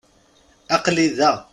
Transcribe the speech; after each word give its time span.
Aql-i 0.77 1.07
da. 1.19 1.31